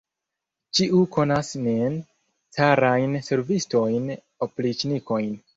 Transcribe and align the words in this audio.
Ĉiu 0.77 1.01
konas 1.15 1.51
nin, 1.67 1.99
carajn 2.59 3.15
servistojn, 3.29 4.11
opriĉnikojn! 4.49 5.35